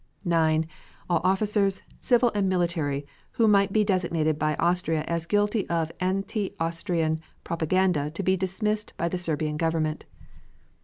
[0.25, 0.65] 9.
[1.11, 6.55] All officers, civil and military, who might be designated by Austria as guilty of anti
[6.59, 10.05] Austrian propaganda to be dismissed by the Serbian Government.